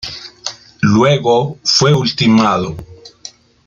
Luego 0.81 1.59
fue 1.63 1.93
ultimado. 1.93 2.75